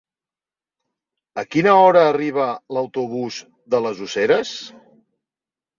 A 1.41 1.43
quina 1.55 1.75
hora 1.83 2.03
arriba 2.15 2.49
l'autobús 2.77 3.39
de 3.75 3.87
les 3.89 4.05
Useres? 4.09 4.61